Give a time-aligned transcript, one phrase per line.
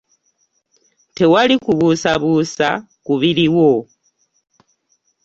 [1.15, 2.69] Tewali kubuusabuusa
[3.05, 3.71] ku biriwo.